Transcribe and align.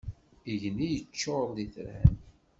Igenni 0.51 0.87
yeččur 0.93 1.47
d 1.55 1.57
itran. 1.65 2.13